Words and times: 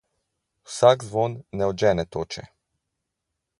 Vsak 0.69 1.03
zvon 1.09 1.33
ne 1.59 1.69
odžene 1.73 2.07
toče. 2.13 2.47